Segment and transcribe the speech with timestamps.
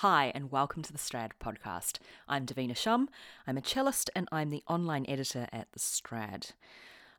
[0.00, 2.00] Hi, and welcome to the Strad podcast.
[2.28, 3.08] I'm Davina Shum.
[3.46, 6.48] I'm a cellist and I'm the online editor at the Strad.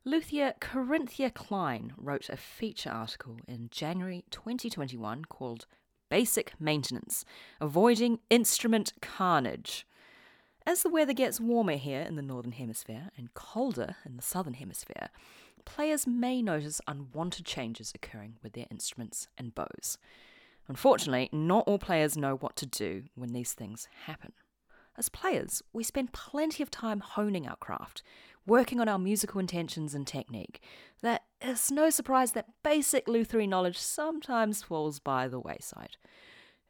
[0.04, 5.66] Luthier Korinthia Klein wrote a feature article in January 2021 called
[6.08, 7.24] Basic Maintenance
[7.60, 9.84] Avoiding Instrument Carnage.
[10.64, 14.54] As the weather gets warmer here in the Northern Hemisphere and colder in the Southern
[14.54, 15.08] Hemisphere,
[15.64, 19.98] players may notice unwanted changes occurring with their instruments and bows.
[20.68, 24.32] Unfortunately, not all players know what to do when these things happen.
[24.96, 28.02] As players, we spend plenty of time honing our craft,
[28.46, 30.60] working on our musical intentions and technique.
[31.02, 35.96] That is no surprise that basic lutherie knowledge sometimes falls by the wayside.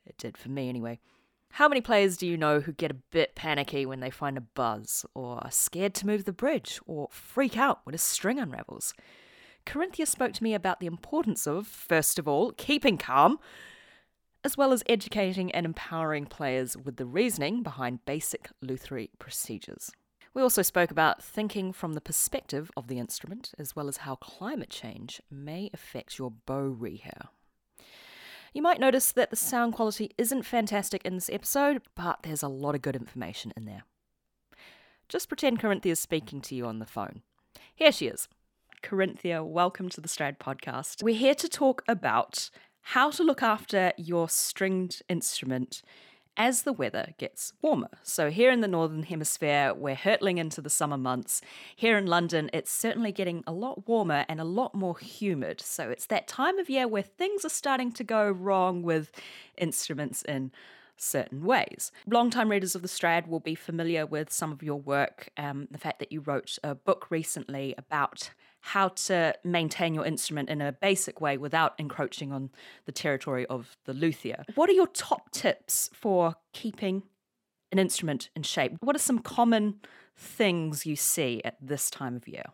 [0.04, 1.00] It did for me anyway.
[1.52, 4.42] How many players do you know who get a bit panicky when they find a
[4.42, 8.92] buzz, or are scared to move the bridge, or freak out when a string unravels?
[9.64, 13.38] Korinthia spoke to me about the importance of, first of all, keeping calm,
[14.44, 19.90] as well as educating and empowering players with the reasoning behind basic lutherie procedures.
[20.34, 24.16] We also spoke about thinking from the perspective of the instrument, as well as how
[24.16, 27.28] climate change may affect your bow rehair.
[28.52, 32.48] You might notice that the sound quality isn't fantastic in this episode, but there's a
[32.48, 33.82] lot of good information in there.
[35.08, 37.22] Just pretend Korinthia is speaking to you on the phone.
[37.74, 38.28] Here she is.
[38.82, 41.02] Korinthia, welcome to the Strad podcast.
[41.02, 42.50] We're here to talk about
[42.92, 45.82] how to look after your stringed instrument
[46.38, 47.90] as the weather gets warmer.
[48.02, 51.42] So, here in the Northern Hemisphere, we're hurtling into the summer months.
[51.76, 55.60] Here in London, it's certainly getting a lot warmer and a lot more humid.
[55.60, 59.12] So, it's that time of year where things are starting to go wrong with
[59.58, 60.50] instruments in
[60.96, 61.92] certain ways.
[62.06, 65.78] Longtime readers of the Strad will be familiar with some of your work, um, the
[65.78, 68.30] fact that you wrote a book recently about
[68.60, 72.50] how to maintain your instrument in a basic way without encroaching on
[72.86, 74.44] the territory of the luthier.
[74.54, 77.02] What are your top tips for keeping
[77.72, 78.76] an instrument in shape?
[78.80, 79.80] What are some common
[80.16, 82.44] things you see at this time of year?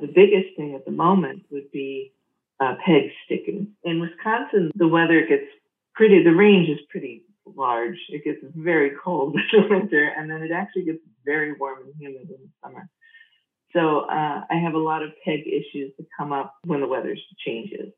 [0.00, 2.12] The biggest thing at the moment would be
[2.60, 3.72] uh, peg sticking.
[3.84, 5.46] In Wisconsin, the weather gets
[5.94, 7.24] pretty, the range is pretty
[7.56, 7.98] large.
[8.10, 11.94] It gets very cold in the winter, and then it actually gets very warm and
[11.98, 12.88] humid in the summer.
[13.72, 17.16] So uh, I have a lot of peg issues that come up when the weather
[17.44, 17.92] changes.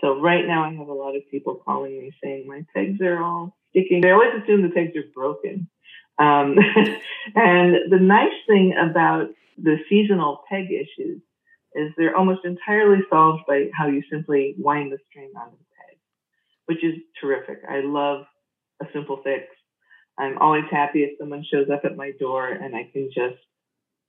[0.00, 3.22] So right now I have a lot of people calling me saying my pegs are
[3.22, 4.02] all sticking.
[4.02, 5.68] They always assume the pegs are broken.
[6.18, 6.56] Um,
[7.34, 11.22] and the nice thing about the seasonal peg issues
[11.74, 15.98] is they're almost entirely solved by how you simply wind the string onto the peg,
[16.66, 17.60] which is terrific.
[17.68, 18.26] I love
[18.82, 19.44] a simple fix.
[20.18, 23.36] I'm always happy if someone shows up at my door and I can just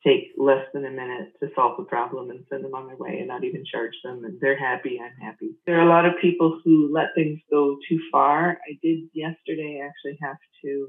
[0.06, 3.18] take less than a minute to solve the problem and send them on their way
[3.20, 4.24] and not even charge them.
[4.24, 5.52] And they're happy, I'm happy.
[5.66, 8.58] There are a lot of people who let things go too far.
[8.70, 10.88] I did yesterday actually have to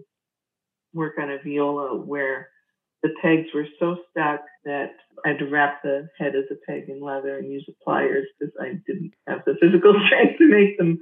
[0.93, 2.49] work on a viola where
[3.03, 4.93] the pegs were so stuck that
[5.25, 8.27] I had to wrap the head of the peg in leather and use the pliers
[8.39, 11.01] because I didn't have the physical strength to make them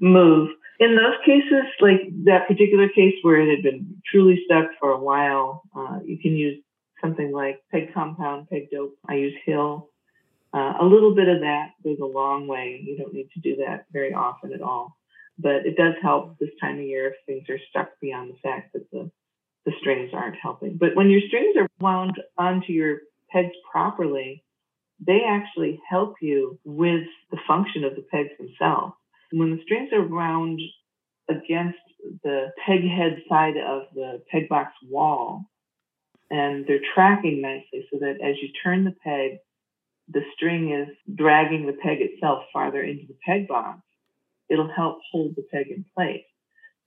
[0.00, 0.50] move.
[0.80, 4.98] In those cases, like that particular case where it had been truly stuck for a
[4.98, 6.62] while, uh, you can use
[7.02, 8.96] something like peg compound, peg dope.
[9.08, 9.90] I use Hill.
[10.52, 12.80] Uh, a little bit of that goes a long way.
[12.84, 14.96] You don't need to do that very often at all.
[15.38, 18.72] But it does help this time of year if things are stuck beyond the fact
[18.72, 19.10] that the,
[19.66, 20.76] the strings aren't helping.
[20.76, 22.98] But when your strings are wound onto your
[23.30, 24.44] pegs properly,
[25.04, 27.02] they actually help you with
[27.32, 28.94] the function of the pegs themselves.
[29.32, 30.60] When the strings are wound
[31.28, 31.78] against
[32.22, 35.50] the peg head side of the peg box wall,
[36.34, 39.38] and they're tracking nicely so that as you turn the peg,
[40.08, 43.78] the string is dragging the peg itself farther into the peg box.
[44.48, 46.24] It'll help hold the peg in place.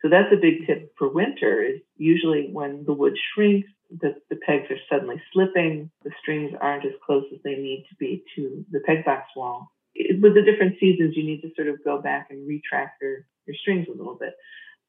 [0.02, 4.36] So that's a big tip for winter is usually when the wood shrinks, the, the
[4.46, 8.66] pegs are suddenly slipping, the strings aren't as close as they need to be to
[8.72, 9.72] the peg box wall.
[9.96, 13.26] It, with the different seasons, you need to sort of go back and retrack your,
[13.48, 14.34] your strings a little bit.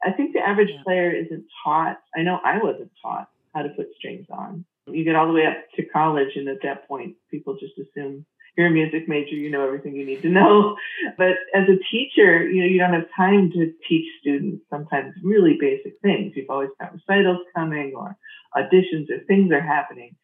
[0.02, 1.98] I think the average player isn't taught.
[2.14, 4.64] I know I wasn't taught how to put strings on.
[4.86, 8.24] You get all the way up to college, and at that point, people just assume
[8.58, 10.76] you're a music major, you know everything you need to know.
[11.16, 15.56] But as a teacher, you know, you don't have time to teach students sometimes really
[15.60, 16.32] basic things.
[16.34, 18.16] You've always got recitals coming or
[18.56, 20.16] auditions or things are happening.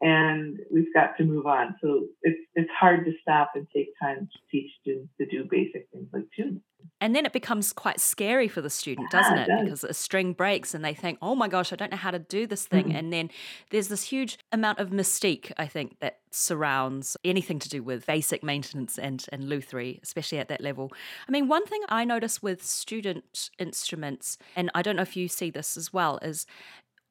[0.00, 1.76] And we've got to move on.
[1.80, 5.88] So it's it's hard to stop and take time to teach students to do basic
[5.92, 6.60] things like tuning.
[7.00, 9.48] And then it becomes quite scary for the student, doesn't it?
[9.48, 9.64] it does.
[9.64, 12.18] Because a string breaks and they think, oh my gosh, I don't know how to
[12.18, 12.86] do this thing.
[12.86, 12.96] Mm-hmm.
[12.96, 13.30] And then
[13.70, 18.42] there's this huge amount of mystique, I think, that surrounds anything to do with basic
[18.42, 20.90] maintenance and, and lutherie, especially at that level.
[21.28, 25.28] I mean, one thing I notice with student instruments, and I don't know if you
[25.28, 26.46] see this as well, is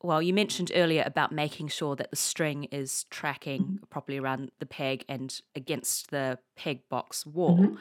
[0.06, 3.86] well, you mentioned earlier about making sure that the string is tracking mm-hmm.
[3.90, 7.58] properly around the peg and against the peg box wall.
[7.58, 7.76] Mm-hmm.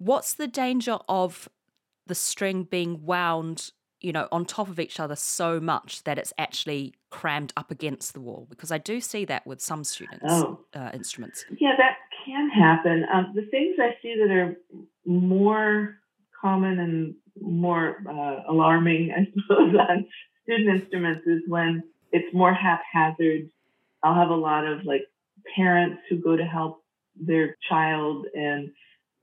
[0.00, 1.46] What's the danger of
[2.06, 3.70] the string being wound,
[4.00, 8.14] you know, on top of each other so much that it's actually crammed up against
[8.14, 8.46] the wall?
[8.48, 10.60] Because I do see that with some students' oh.
[10.74, 11.44] uh, instruments.
[11.60, 13.04] Yeah, that can happen.
[13.12, 14.56] Um, the things I see that are
[15.04, 15.98] more
[16.40, 20.06] common and more uh, alarming, I suppose, on
[20.44, 23.50] student instruments is when it's more haphazard.
[24.02, 25.02] I'll have a lot of like
[25.54, 26.82] parents who go to help
[27.20, 28.70] their child and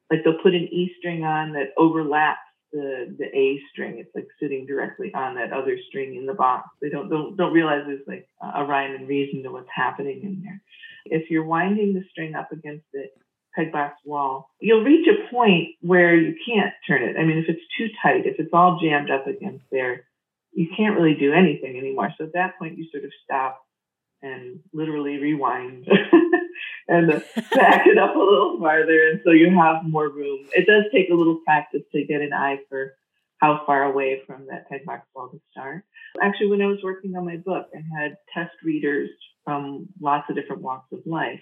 [0.10, 2.40] like they'll put an E string on that overlaps
[2.72, 4.00] the the A string.
[4.00, 6.70] It's like sitting directly on that other string in the box.
[6.82, 10.42] They don't don't don't realize there's like a rhyme and reason to what's happening in
[10.44, 10.62] there.
[11.06, 13.08] If you're winding the string up against the
[13.56, 17.18] peg box wall, you'll reach a point where you can't turn it.
[17.18, 20.06] I mean, if it's too tight, if it's all jammed up against there,
[20.54, 22.10] you can't really do anything anymore.
[22.18, 23.64] So at that point, you sort of stop
[24.22, 25.88] and literally rewind
[26.88, 27.10] and
[27.56, 29.10] back it up a little farther.
[29.10, 30.46] And so you have more room.
[30.54, 32.94] It does take a little practice to get an eye for
[33.40, 35.84] how far away from that peg box wall to start.
[36.22, 39.10] Actually, when I was working on my book, I had test readers
[39.44, 41.42] from lots of different walks of life.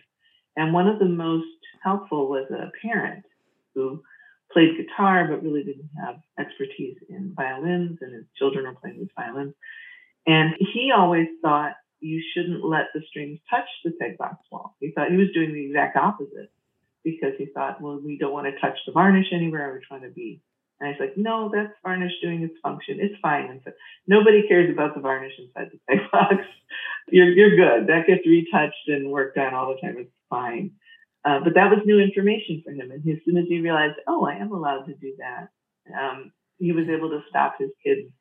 [0.58, 1.48] And one of the most
[1.84, 3.24] helpful was a parent
[3.74, 4.02] who
[4.52, 9.08] played guitar but really didn't have expertise in violins, and his children were playing these
[9.16, 9.54] violins.
[10.28, 14.76] And he always thought you shouldn't let the strings touch the peg box wall.
[14.80, 16.52] He thought he was doing the exact opposite
[17.04, 19.72] because he thought, well, we don't want to touch the varnish anywhere.
[19.72, 20.42] We're trying to be.
[20.80, 22.98] And I like, no, that's varnish doing its function.
[23.00, 23.46] It's fine.
[23.50, 23.72] And so
[24.08, 26.36] nobody cares about the varnish inside the peg box.
[27.08, 27.88] you're you're good.
[27.88, 29.96] That gets retouched and worked on all the time.
[30.00, 30.72] It's fine.
[31.24, 32.92] Uh, but that was new information for him.
[32.92, 35.50] And as soon as he realized, oh, I am allowed to do that,
[35.98, 38.12] um, he was able to stop his kids'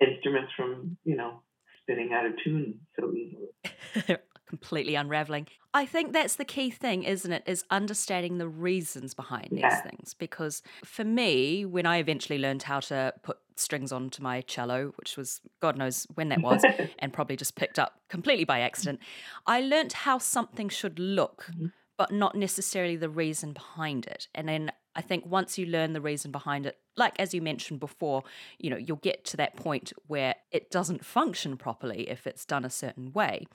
[0.00, 1.42] instruments from, you know,
[1.88, 4.18] spinning out of tune so easily.
[4.48, 5.46] Completely unraveling.
[5.74, 7.42] I think that's the key thing, isn't it?
[7.46, 9.68] Is understanding the reasons behind yeah.
[9.68, 10.14] these things.
[10.14, 15.16] Because for me, when I eventually learned how to put strings onto my cello, which
[15.16, 16.64] was God knows when that was,
[16.98, 19.00] and probably just picked up completely by accident,
[19.46, 21.46] I learned how something should look.
[21.50, 21.66] Mm-hmm
[21.98, 24.28] but not necessarily the reason behind it.
[24.32, 27.78] And then I think once you learn the reason behind it, like as you mentioned
[27.78, 28.24] before,
[28.58, 32.64] you know, you'll get to that point where it doesn't function properly if it's done
[32.64, 33.46] a certain way.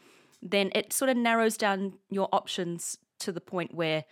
[0.42, 4.06] Then it sort of narrows down your options to the point where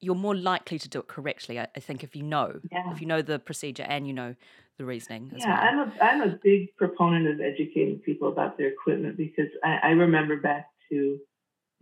[0.00, 1.60] you're more likely to do it correctly.
[1.60, 2.90] I, I think if you know, yeah.
[2.90, 4.34] if you know the procedure and you know
[4.78, 5.30] the reasoning.
[5.36, 5.68] yeah, well.
[5.68, 9.90] I'm a I'm a big proponent of educating people about their equipment because I, I
[9.90, 11.18] remember back to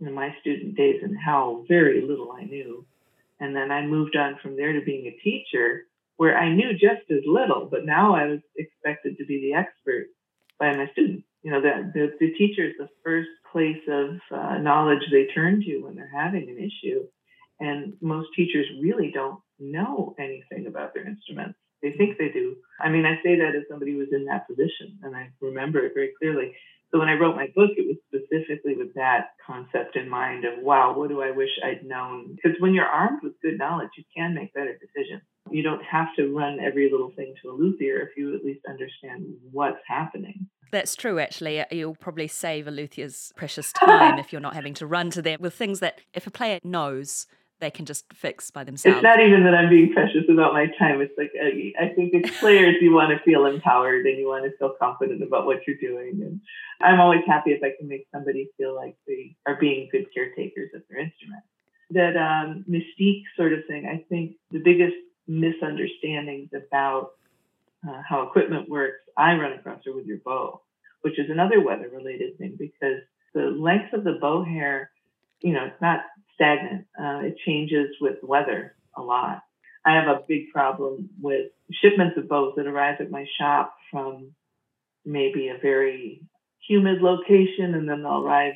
[0.01, 2.85] in my student days and how very little I knew.
[3.39, 5.83] And then I moved on from there to being a teacher
[6.17, 10.07] where I knew just as little, but now I was expected to be the expert
[10.59, 11.27] by my students.
[11.43, 15.61] You know, the, the, the teacher is the first place of uh, knowledge they turn
[15.61, 17.05] to when they're having an issue.
[17.59, 21.57] And most teachers really don't know anything about their instruments.
[21.81, 22.55] They think they do.
[22.81, 25.79] I mean, I say that as somebody who was in that position, and I remember
[25.85, 26.53] it very clearly.
[26.91, 30.63] So when I wrote my book, it was specifically with that concept in mind of,
[30.63, 32.35] wow, what do I wish I'd known?
[32.35, 35.21] Because when you're armed with good knowledge, you can make better decisions.
[35.51, 38.61] You don't have to run every little thing to a luthier if you at least
[38.69, 40.47] understand what's happening.
[40.71, 41.61] That's true, actually.
[41.61, 45.21] Uh, you'll probably save a luthier's precious time if you're not having to run to
[45.21, 47.27] them with things that, if a player knows,
[47.59, 48.97] they can just fix by themselves.
[48.97, 51.01] It's not even that I'm being precious about my time.
[51.01, 54.45] It's like I, I think as players, you want to feel empowered and you want
[54.45, 56.21] to feel confident about what you're doing.
[56.21, 56.41] And
[56.81, 60.69] I'm always happy if I can make somebody feel like they are being good caretakers
[60.75, 61.43] of their instrument.
[61.91, 63.87] That um, mystique sort of thing.
[63.87, 64.95] I think the biggest
[65.27, 67.11] misunderstandings about
[67.87, 70.61] uh, how equipment works I run across are with your bow,
[71.01, 73.01] which is another weather related thing because
[73.33, 74.91] the length of the bow hair,
[75.41, 76.01] you know, it's not
[76.37, 76.85] stagnant.
[76.99, 79.41] Uh, it changes with weather a lot.
[79.85, 81.47] I have a big problem with
[81.81, 84.31] shipments of bows that arrive at my shop from
[85.05, 86.21] maybe a very
[86.67, 88.55] humid location, and then they'll arrive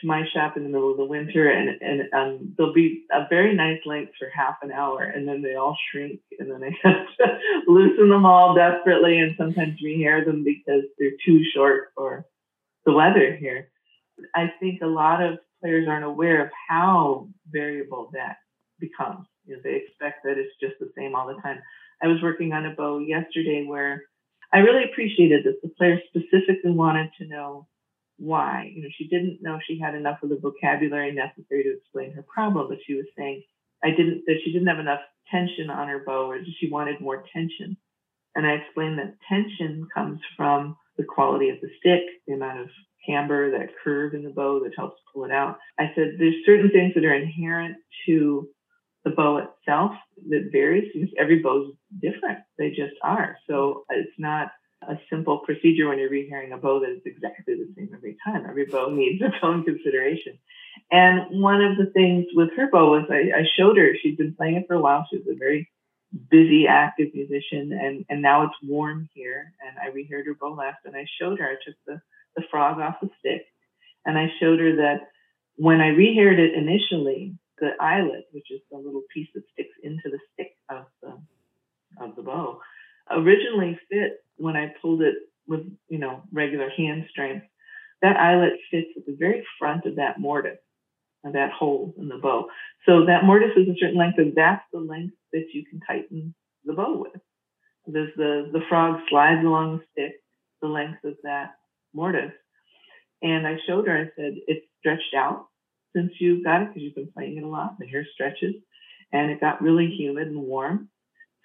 [0.00, 3.26] to my shop in the middle of the winter, and and um, they'll be a
[3.28, 6.70] very nice length for half an hour, and then they all shrink, and then I
[6.88, 12.24] have to loosen them all desperately, and sometimes rehair them because they're too short for
[12.86, 13.68] the weather here.
[14.34, 18.36] I think a lot of players aren't aware of how variable that
[18.78, 19.26] becomes.
[19.44, 21.58] You know, they expect that it's just the same all the time.
[22.02, 24.02] I was working on a bow yesterday where
[24.52, 27.66] I really appreciated that The player specifically wanted to know
[28.18, 28.70] why.
[28.74, 32.22] You know, she didn't know she had enough of the vocabulary necessary to explain her
[32.22, 33.42] problem, but she was saying
[33.82, 35.00] I didn't that she didn't have enough
[35.30, 37.76] tension on her bow or she wanted more tension.
[38.34, 42.68] And I explained that tension comes from the quality of the stick, the amount of
[43.06, 45.58] camber, that curve in the bow that helps pull it out.
[45.78, 47.76] I said there's certain things that are inherent
[48.06, 48.48] to
[49.04, 49.92] the bow itself
[50.28, 52.38] that varies because every bow is different.
[52.58, 53.36] They just are.
[53.48, 54.48] So it's not
[54.82, 58.46] a simple procedure when you're rehairing a bow that is exactly the same every time.
[58.48, 60.38] Every bow needs its own consideration.
[60.90, 64.34] And one of the things with her bow was I, I showed her, she'd been
[64.34, 65.06] playing it for a while.
[65.10, 65.68] She was a very
[66.30, 69.52] busy, active musician, and, and now it's warm here.
[69.66, 72.00] And I rehaired her bow last, and I showed her, I took the,
[72.36, 73.42] the frog off the stick,
[74.04, 75.08] and I showed her that
[75.56, 80.04] when I rehaired it initially, the eyelet, which is the little piece that sticks into
[80.10, 81.18] the stick of the
[82.00, 82.60] of the bow,
[83.10, 85.16] originally fit when I pulled it
[85.46, 87.46] with you know regular hand strength.
[88.02, 90.58] That eyelet fits at the very front of that mortise,
[91.24, 92.46] of that hole in the bow.
[92.86, 96.34] So that mortise is a certain length, and that's the length that you can tighten
[96.64, 97.20] the bow with.
[97.86, 100.20] There's the the frog slides along the stick,
[100.62, 101.54] the length of that
[101.98, 102.30] mortise.
[103.22, 103.98] And I showed her.
[103.98, 105.46] I said it's stretched out
[105.94, 107.76] since you got it because you've been playing it a lot.
[107.78, 108.54] The hair stretches,
[109.12, 110.88] and it got really humid and warm.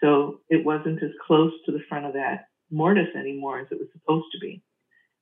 [0.02, 3.88] So it wasn't as close to the front of that mortise anymore as it was
[3.94, 4.62] supposed to be.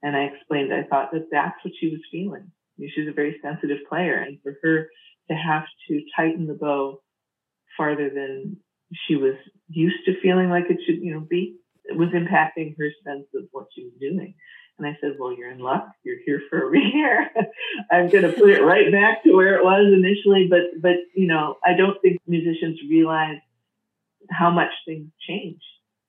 [0.03, 2.51] And I explained, I thought that that's what she was feeling.
[2.79, 4.89] She's a very sensitive player, and for her
[5.29, 7.01] to have to tighten the bow
[7.77, 8.57] farther than
[9.07, 9.35] she was
[9.69, 13.43] used to feeling like it should, you know, be, it was impacting her sense of
[13.51, 14.33] what she was doing.
[14.81, 15.87] And I said, Well, you're in luck.
[16.03, 17.27] You're here for a rehair.
[17.91, 20.47] I'm going to put it right back to where it was initially.
[20.49, 23.37] But, but, you know, I don't think musicians realize
[24.29, 25.61] how much things change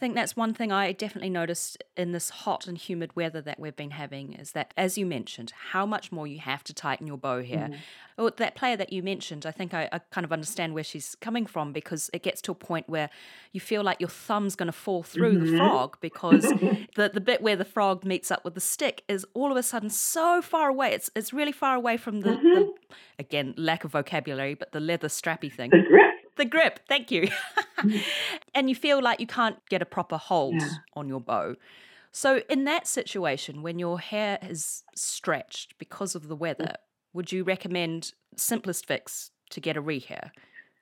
[0.02, 3.76] think that's one thing I definitely noticed in this hot and humid weather that we've
[3.76, 7.16] been having is that, as you mentioned, how much more you have to tighten your
[7.16, 7.68] bow here.
[7.70, 7.76] Mm.
[8.18, 11.14] Oh, that player that you mentioned, I think I, I, kind of understand where she's
[11.20, 13.10] coming from because it gets to a point where
[13.52, 15.52] you feel like your thumb's going to fall through mm-hmm.
[15.52, 16.42] the frog because
[16.96, 19.62] the, the bit where the frog meets up with the stick is all of a
[19.62, 20.92] sudden so far away.
[20.94, 22.54] It's it's really far away from the, mm-hmm.
[22.54, 22.74] the
[23.20, 25.70] again lack of vocabulary, but the leather strappy thing.
[25.70, 26.80] The grip the grip.
[26.88, 27.28] Thank you.
[27.78, 28.02] Mm.
[28.54, 30.68] and you feel like you can't get a proper hold yeah.
[30.94, 31.56] on your bow.
[32.10, 36.76] So, in that situation, when your hair is stretched because of the weather, mm.
[37.14, 40.30] would you recommend simplest fix to get a rehair?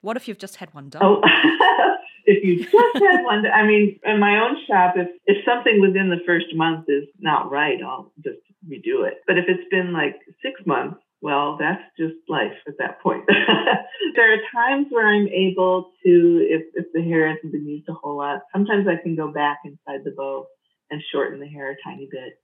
[0.01, 1.03] What if you've just had one done?
[1.05, 1.21] Oh,
[2.25, 6.11] if you just had one, I mean, in my own shop, if if something within
[6.11, 9.19] the first month is not right, I'll just redo it.
[9.27, 13.25] But if it's been like six months, well, that's just life at that point.
[14.17, 17.93] there are times where I'm able to, if, if the hair hasn't been used a
[17.93, 20.47] whole lot, sometimes I can go back inside the bow
[20.91, 22.41] and shorten the hair a tiny bit.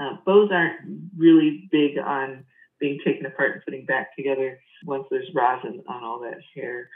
[0.00, 2.44] Uh, bows aren't really big on
[2.80, 6.88] being taken apart and putting back together once there's rosin on all that hair.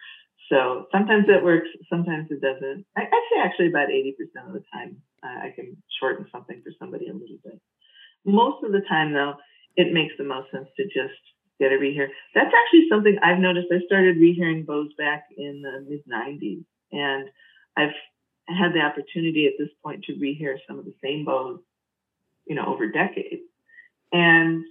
[0.51, 2.85] So sometimes it works, sometimes it doesn't.
[2.97, 6.73] I, I say actually about 80% of the time uh, I can shorten something for
[6.79, 7.61] somebody a little bit.
[8.25, 9.35] Most of the time, though,
[9.77, 11.19] it makes the most sense to just
[11.59, 12.09] get a rehair.
[12.35, 13.69] That's actually something I've noticed.
[13.73, 17.29] I started rehairing bows back in the mid 90s, and
[17.77, 17.95] I've
[18.49, 21.61] had the opportunity at this point to rehair some of the same bows,
[22.47, 23.43] you know, over decades.
[24.13, 24.65] And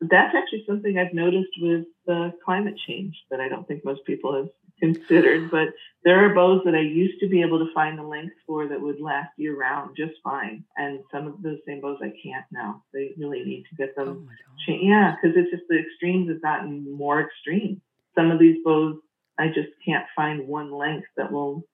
[0.00, 4.34] that's actually something I've noticed with uh, climate change that I don't think most people
[4.34, 4.48] have
[4.80, 5.50] considered.
[5.50, 5.68] But
[6.04, 8.80] there are bows that I used to be able to find the length for that
[8.80, 10.64] would last year round just fine.
[10.76, 12.82] And some of those same bows I can't now.
[12.92, 14.28] They really need to get them.
[14.28, 14.32] Oh
[14.66, 14.84] changed.
[14.84, 17.80] Yeah, because it's just the extremes have gotten more extreme.
[18.16, 18.96] Some of these bows,
[19.38, 21.66] I just can't find one length that will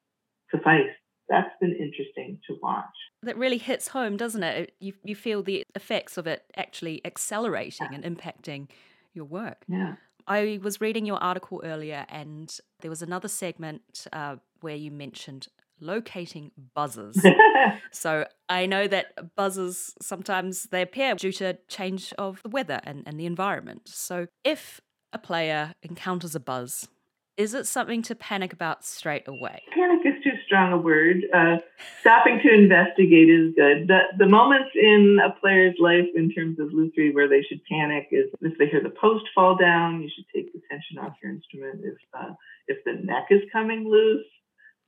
[0.50, 0.90] suffice
[1.28, 2.84] that's been interesting to watch.
[3.22, 4.74] That really hits home, doesn't it?
[4.80, 7.98] You you feel the effects of it actually accelerating yeah.
[8.02, 8.68] and impacting
[9.14, 9.64] your work.
[9.68, 9.94] Yeah.
[10.26, 15.48] I was reading your article earlier, and there was another segment uh, where you mentioned
[15.80, 17.16] locating buzzers.
[17.92, 23.02] so I know that buzzers sometimes they appear due to change of the weather and,
[23.06, 23.82] and the environment.
[23.86, 24.80] So if
[25.12, 26.88] a player encounters a buzz,
[27.36, 29.62] is it something to panic about straight away?
[29.74, 30.13] Panic is
[30.54, 31.22] strong a word.
[31.34, 31.56] Uh,
[32.00, 33.88] stopping to investigate is good.
[33.88, 38.08] The, the moments in a player's life in terms of Lutherie where they should panic
[38.12, 41.32] is if they hear the post fall down, you should take the tension off your
[41.32, 41.80] instrument.
[41.82, 42.34] If uh,
[42.68, 44.26] if the neck is coming loose,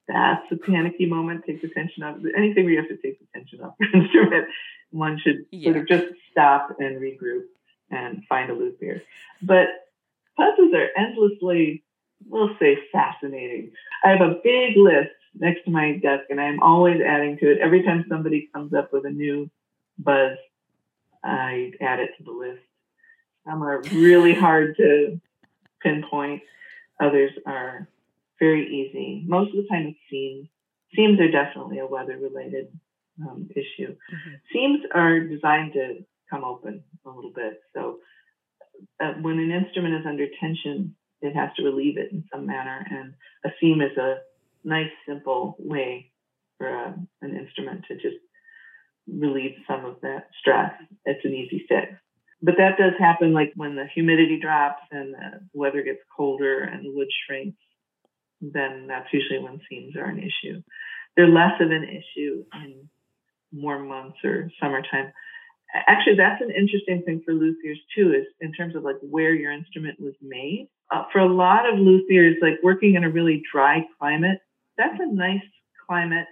[0.06, 1.42] that's a panicky moment.
[1.46, 2.18] Take the tension off.
[2.37, 4.46] Anything where you have to take the tension off your instrument,
[4.90, 5.73] one should yeah.
[5.73, 7.46] sort of just stop and regroup
[7.90, 9.02] and find a luthier.
[9.42, 9.66] But
[10.37, 11.82] puzzles are endlessly
[12.28, 13.73] we'll say fascinating.
[14.04, 17.59] I have a big list next to my desk, and I'm always adding to it.
[17.61, 19.50] Every time somebody comes up with a new
[19.99, 20.37] buzz,
[21.25, 22.62] I add it to the list.
[23.47, 25.21] Some are really hard to
[25.83, 26.43] pinpoint.
[27.00, 27.88] Others are
[28.38, 29.25] very easy.
[29.26, 30.49] Most of the time, it's seams.
[30.95, 32.69] Seams are definitely a weather-related
[33.21, 33.93] um, issue.
[33.93, 34.35] Mm-hmm.
[34.52, 37.61] Seams are designed to come open a little bit.
[37.75, 37.99] So
[39.00, 42.87] uh, when an instrument is under tension, it has to relieve it in some manner.
[42.90, 43.14] And
[43.45, 44.19] a seam is a
[44.66, 46.11] nice, simple way
[46.58, 46.92] for a, uh,
[47.23, 48.16] an instrument to just
[49.08, 50.73] relieve some of that stress.
[51.04, 51.92] It's an easy fix.
[52.42, 56.85] But that does happen like when the humidity drops and the weather gets colder and
[56.85, 57.58] the wood shrinks,
[58.40, 60.62] then that's usually when seams are an issue.
[61.16, 62.88] They're less of an issue in
[63.52, 65.12] warm months or summertime.
[65.75, 69.52] Actually, that's an interesting thing for luthiers too, is in terms of like where your
[69.52, 70.68] instrument was made.
[70.92, 74.38] Uh, for a lot of luthiers, like working in a really dry climate,
[74.76, 75.42] that's a nice
[75.87, 76.26] climate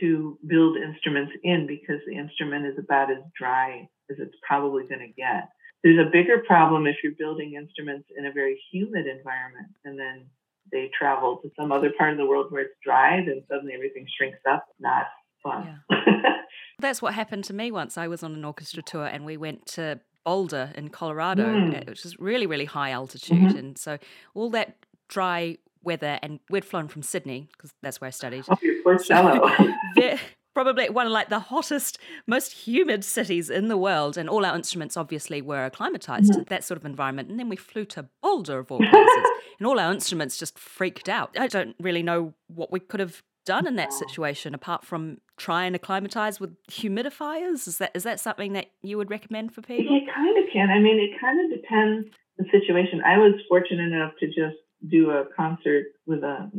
[0.00, 5.00] to build instruments in because the instrument is about as dry as it's probably going
[5.00, 5.48] to get.
[5.82, 10.26] There's a bigger problem if you're building instruments in a very humid environment and then
[10.72, 14.06] they travel to some other part of the world where it's dry, then suddenly everything
[14.16, 14.66] shrinks up.
[14.78, 15.06] Not
[15.42, 15.80] fun.
[15.90, 15.96] Yeah.
[16.78, 17.98] That's what happened to me once.
[17.98, 21.88] I was on an orchestra tour and we went to Boulder in Colorado, mm.
[21.88, 23.38] which is really, really high altitude.
[23.38, 23.58] Mm-hmm.
[23.58, 23.98] And so
[24.34, 24.76] all that
[25.08, 28.44] dry weather, and we'd flown from Sydney because that's where I studied.
[28.48, 29.50] Oh, your poor cello.
[30.54, 34.54] probably one of like the hottest, most humid cities in the world, and all our
[34.54, 36.40] instruments obviously were acclimatized mm-hmm.
[36.40, 37.30] to that sort of environment.
[37.30, 41.08] And then we flew to Boulder of all places, and all our instruments just freaked
[41.08, 41.34] out.
[41.38, 45.64] I don't really know what we could have done in that situation apart from try
[45.64, 47.66] and acclimatize with humidifiers?
[47.66, 49.96] Is that is that something that you would recommend for people?
[49.96, 50.70] It kind of can.
[50.70, 52.08] I mean, it kind of depends
[52.38, 53.02] the situation.
[53.04, 54.56] I was fortunate enough to just
[54.88, 56.50] do a concert with a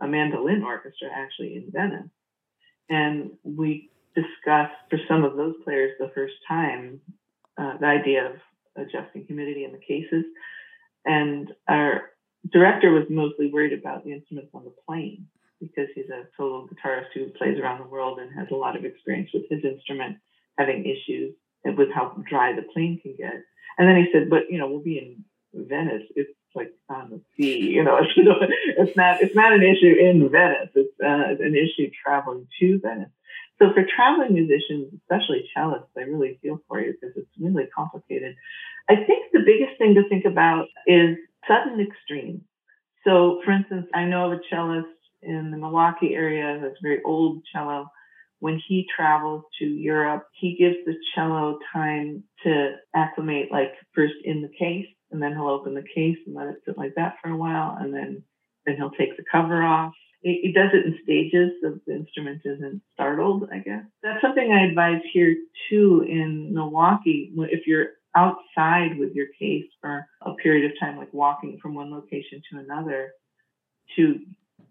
[0.00, 2.10] a mandolin orchestra actually in Venice,
[2.88, 7.00] and we discussed for some of those players the first time
[7.58, 8.32] uh, the idea of
[8.76, 10.24] adjusting humidity in the cases,
[11.04, 12.10] and our
[12.52, 15.26] director was mostly worried about the instruments on the plane
[15.60, 18.84] because he's a solo guitarist who plays around the world and has a lot of
[18.84, 20.16] experience with his instrument
[20.56, 21.34] having issues
[21.64, 23.34] with how dry the plane can get.
[23.76, 25.24] And then he said, but you know, we'll be in
[25.66, 26.02] Venice.
[26.16, 27.58] It's like on the sea.
[27.58, 30.70] You know, it's, not it's not an issue in Venice.
[30.74, 33.10] It's uh, an issue traveling to Venice.
[33.58, 38.36] So for traveling musicians, especially cellists, I really feel for you because it's really complicated.
[38.88, 42.42] I think the biggest thing to think about is sudden extremes.
[43.04, 44.86] So, for instance, I know of a cellist
[45.22, 47.86] in the Milwaukee area that's very old cello.
[48.40, 54.42] When he travels to Europe, he gives the cello time to acclimate, like first in
[54.42, 57.30] the case, and then he'll open the case and let it sit like that for
[57.30, 58.22] a while, and then
[58.66, 59.94] then he'll take the cover off.
[60.20, 63.84] He, does it in stages so the instrument isn't startled, I guess.
[64.02, 65.36] That's something I advise here
[65.70, 67.32] too in Milwaukee.
[67.36, 71.92] If you're outside with your case for a period of time, like walking from one
[71.92, 73.12] location to another,
[73.96, 74.18] to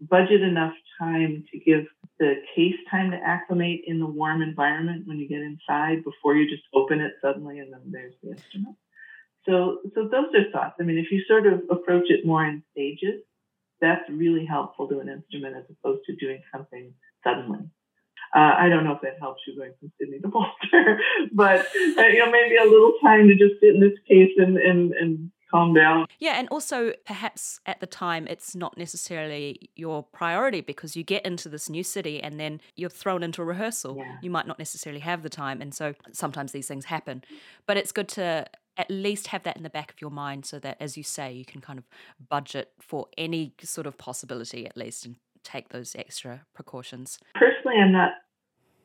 [0.01, 1.85] budget enough time to give
[2.19, 6.49] the case time to acclimate in the warm environment when you get inside before you
[6.49, 8.75] just open it suddenly and then there's the instrument.
[9.47, 10.75] So, so those are thoughts.
[10.79, 13.21] I mean, if you sort of approach it more in stages,
[13.79, 17.59] that's really helpful to an instrument as opposed to doing something suddenly.
[18.35, 20.99] Uh, I don't know if that helps you going from Sydney to Boulder,
[21.31, 21.65] but
[21.97, 24.91] uh, you know maybe a little time to just sit in this case and and,
[24.93, 26.07] and calm down.
[26.19, 31.25] Yeah, and also perhaps at the time it's not necessarily your priority because you get
[31.25, 33.95] into this new city and then you're thrown into a rehearsal.
[33.97, 34.17] Yeah.
[34.21, 37.23] You might not necessarily have the time, and so sometimes these things happen.
[37.65, 38.45] But it's good to
[38.77, 41.31] at least have that in the back of your mind so that, as you say,
[41.31, 41.85] you can kind of
[42.29, 47.19] budget for any sort of possibility at least and take those extra precautions.
[47.35, 48.11] Personally, I'm not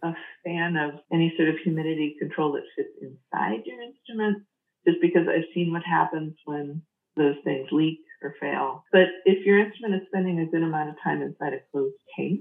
[0.02, 0.12] a
[0.44, 4.42] fan of any sort of humidity control that fits inside your instrument
[4.86, 6.82] just because I've seen what happens when
[7.16, 8.84] those things leak or fail.
[8.90, 12.40] But if your instrument is spending a good amount of time inside a closed case,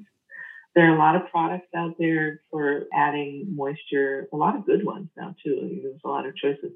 [0.74, 4.86] there are a lot of products out there for adding moisture, a lot of good
[4.86, 5.80] ones now too.
[5.84, 6.72] There's a lot of choices.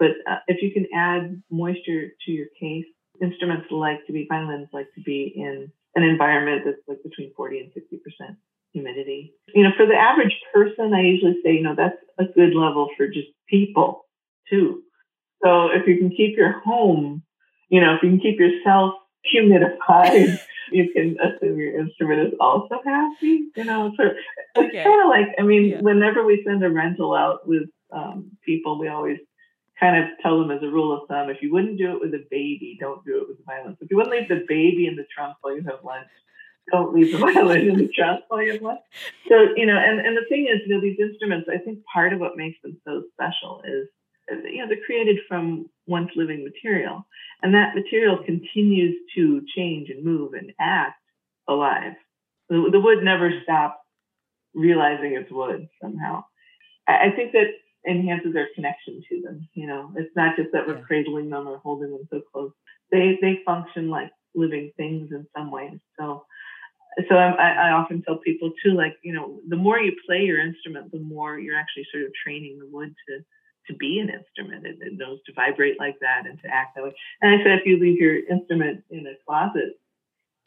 [0.00, 2.86] But uh, if you can add moisture to your case,
[3.20, 7.60] instruments like to be, violins like to be in an environment that's like between 40
[7.60, 8.36] and 60%
[8.72, 9.34] humidity.
[9.54, 12.88] You know, for the average person, I usually say, you know, that's a good level
[12.96, 14.06] for just people
[14.48, 14.82] too.
[15.44, 17.22] So if you can keep your home,
[17.68, 18.94] you know, if you can keep yourself
[19.34, 20.40] humidified,
[20.72, 23.48] you can assume your instrument is also happy.
[23.54, 24.84] You know, so it's okay.
[24.84, 25.80] kind of like, I mean, yeah.
[25.80, 29.18] whenever we send a rental out with um, people, we always
[29.80, 32.14] kind of tell them as a rule of thumb, if you wouldn't do it with
[32.14, 33.78] a baby, don't do it with violence.
[33.80, 36.08] If you wouldn't leave the baby in the trunk while you have lunch,
[36.70, 38.80] don't leave the violin in the trunk while you have lunch.
[39.28, 42.12] So, you know, and, and the thing is, you know, these instruments, I think part
[42.12, 43.88] of what makes them so special is,
[44.44, 47.06] you know, they're created from once living material.
[47.42, 51.00] And that material continues to change and move and act
[51.48, 51.94] alive.
[52.48, 53.78] The, the wood never stops
[54.54, 56.24] realizing it's wood somehow.
[56.86, 57.46] I, I think that
[57.88, 59.48] enhances our connection to them.
[59.54, 60.84] You know, it's not just that we're yeah.
[60.86, 62.52] cradling them or holding them so close.
[62.90, 65.78] They they function like living things in some ways.
[65.98, 66.24] So
[67.08, 70.40] so I, I often tell people too, like you know, the more you play your
[70.40, 73.24] instrument, the more you're actually sort of training the wood to
[73.68, 74.66] to be an instrument.
[74.66, 76.94] It, it knows to vibrate like that and to act that way.
[77.22, 79.78] And I said, if you leave your instrument in a closet,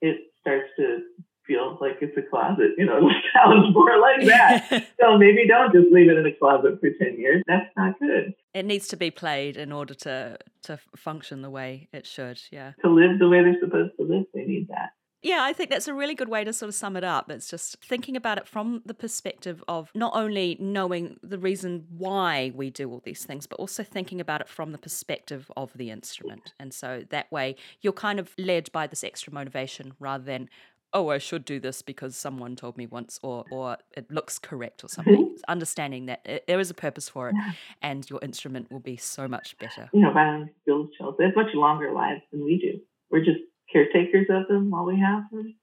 [0.02, 1.00] it starts to
[1.46, 2.72] feels like it's a closet.
[2.78, 4.70] You know, it sounds more like that.
[5.00, 7.44] so maybe don't just leave it in a closet for 10 years.
[7.48, 8.34] That's not good.
[8.54, 12.40] It needs to be played in order to, to function the way it should.
[12.52, 12.74] Yeah.
[12.84, 14.92] To live the way they're supposed to live, they need that.
[15.24, 17.32] Yeah, I think that's a really good way to sort of sum it up.
[17.32, 22.52] It's just thinking about it from the perspective of not only knowing the reason why
[22.54, 25.92] we do all these things, but also thinking about it from the perspective of the
[25.92, 26.54] instrument.
[26.60, 30.50] And so that way you're kind of led by this extra motivation rather than,
[30.94, 34.84] oh, I should do this because someone told me once, or or it looks correct
[34.84, 35.26] or something.
[35.26, 35.42] Mm-hmm.
[35.48, 37.52] Understanding that it, there is a purpose for it, yeah.
[37.82, 39.90] and your instrument will be so much better.
[39.94, 42.80] You know, violin skills shells they have much longer lives than we do.
[43.10, 45.56] We're just caretakers of them while we have them.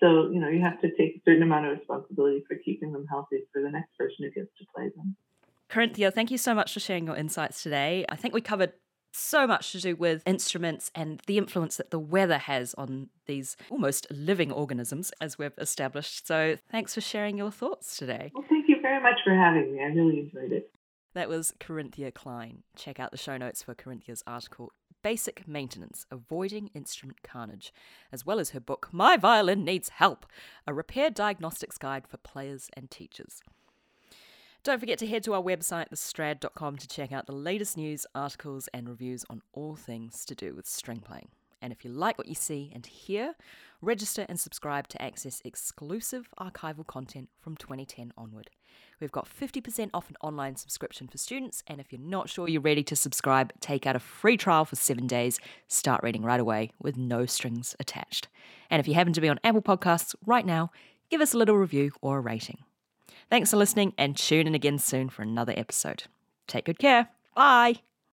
[0.00, 3.06] So you know, you have to take a certain amount of responsibility for keeping them
[3.08, 5.16] healthy for the next person who gets to play them.
[5.70, 8.04] Korinthia, thank you so much for sharing your insights today.
[8.08, 8.72] I think we covered
[9.12, 13.56] so much to do with instruments and the influence that the weather has on these
[13.70, 16.26] almost living organisms, as we've established.
[16.26, 18.30] So, thanks for sharing your thoughts today.
[18.34, 19.82] Well, thank you very much for having me.
[19.82, 20.70] I really enjoyed it.
[21.14, 22.62] That was Korinthia Klein.
[22.76, 27.72] Check out the show notes for Korinthia's article, Basic Maintenance Avoiding Instrument Carnage,
[28.12, 30.26] as well as her book, My Violin Needs Help
[30.66, 33.42] A Repair Diagnostics Guide for Players and Teachers.
[34.62, 38.68] Don't forget to head to our website, thestrad.com, to check out the latest news, articles,
[38.74, 41.28] and reviews on all things to do with string playing.
[41.62, 43.36] And if you like what you see and hear,
[43.80, 48.50] register and subscribe to access exclusive archival content from 2010 onward.
[49.00, 52.60] We've got 50% off an online subscription for students, and if you're not sure you're
[52.60, 55.38] ready to subscribe, take out a free trial for seven days.
[55.68, 58.28] Start reading right away with no strings attached.
[58.68, 60.70] And if you happen to be on Apple Podcasts right now,
[61.08, 62.58] give us a little review or a rating.
[63.30, 66.04] Thanks for listening and tune in again soon for another episode.
[66.48, 67.10] Take good care.
[67.34, 67.76] Bye.